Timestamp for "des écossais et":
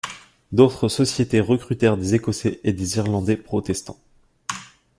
1.95-2.73